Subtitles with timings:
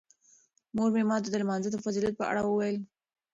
[0.75, 2.77] مور مې ماته د لمانځه د فضیلت په اړه وویل.